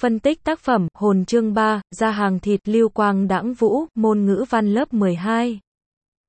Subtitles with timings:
[0.00, 4.24] Phân tích tác phẩm, hồn chương 3, ra hàng thịt, lưu quang đãng vũ, môn
[4.26, 5.60] ngữ văn lớp 12.